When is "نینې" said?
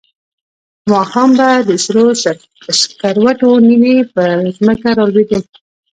3.67-3.97